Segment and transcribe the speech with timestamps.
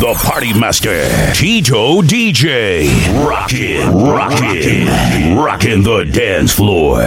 [0.00, 2.88] The Party Master, Tito DJ.
[3.22, 7.02] Rockin', rockin', rockin' the dance floor.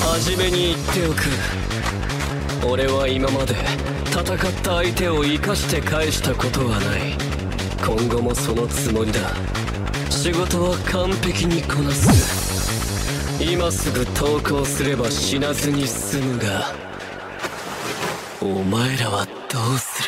[0.00, 1.22] 初めに言っておく。
[2.66, 3.54] 俺は今まで
[4.10, 4.26] 戦っ
[4.62, 7.16] た相手を生かして返したことはない。
[7.78, 9.20] 今後もそのつもりだ。
[10.10, 13.42] 仕事は完璧にこなす。
[13.42, 16.74] 今すぐ投降すれば死なずに済むが。
[18.40, 20.05] お前らはどうする？